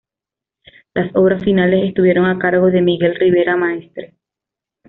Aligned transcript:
Las 0.95 1.15
obras 1.15 1.43
finales 1.43 1.83
estuvieron 1.87 2.25
a 2.25 2.39
cargo 2.39 2.71
de 2.71 2.81
Miguel 2.81 3.13
Rivera 3.13 3.55
Maestre. 3.55 4.15